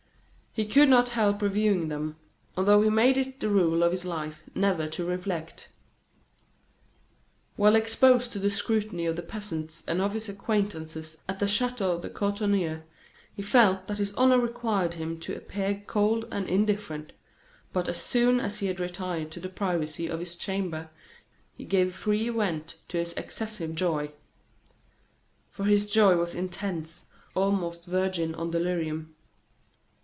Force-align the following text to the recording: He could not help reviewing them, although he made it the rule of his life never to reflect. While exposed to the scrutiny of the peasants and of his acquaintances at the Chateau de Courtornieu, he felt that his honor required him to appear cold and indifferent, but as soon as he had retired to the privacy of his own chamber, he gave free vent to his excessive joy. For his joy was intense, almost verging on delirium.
He 0.53 0.65
could 0.65 0.89
not 0.89 1.11
help 1.11 1.41
reviewing 1.41 1.87
them, 1.87 2.17
although 2.57 2.81
he 2.81 2.89
made 2.89 3.17
it 3.17 3.39
the 3.39 3.47
rule 3.47 3.83
of 3.83 3.91
his 3.91 4.03
life 4.03 4.43
never 4.53 4.85
to 4.85 5.05
reflect. 5.05 5.69
While 7.55 7.73
exposed 7.73 8.33
to 8.33 8.39
the 8.39 8.49
scrutiny 8.49 9.05
of 9.05 9.15
the 9.15 9.21
peasants 9.23 9.85
and 9.87 10.01
of 10.01 10.11
his 10.11 10.27
acquaintances 10.27 11.17
at 11.29 11.39
the 11.39 11.47
Chateau 11.47 12.01
de 12.01 12.09
Courtornieu, 12.09 12.81
he 13.33 13.41
felt 13.41 13.87
that 13.87 13.97
his 13.97 14.13
honor 14.15 14.37
required 14.41 14.95
him 14.95 15.17
to 15.21 15.37
appear 15.37 15.81
cold 15.87 16.27
and 16.31 16.49
indifferent, 16.49 17.13
but 17.71 17.87
as 17.87 18.01
soon 18.01 18.41
as 18.41 18.59
he 18.59 18.67
had 18.67 18.81
retired 18.81 19.31
to 19.31 19.39
the 19.39 19.47
privacy 19.47 20.07
of 20.07 20.19
his 20.19 20.35
own 20.35 20.39
chamber, 20.41 20.89
he 21.55 21.63
gave 21.63 21.95
free 21.95 22.27
vent 22.27 22.75
to 22.89 22.97
his 22.97 23.13
excessive 23.13 23.73
joy. 23.73 24.11
For 25.49 25.63
his 25.63 25.89
joy 25.89 26.17
was 26.17 26.35
intense, 26.35 27.05
almost 27.35 27.85
verging 27.85 28.35
on 28.35 28.51
delirium. 28.51 29.15